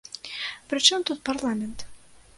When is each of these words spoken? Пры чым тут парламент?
Пры 0.71 0.79
чым 0.89 1.05
тут 1.11 1.23
парламент? 1.29 1.77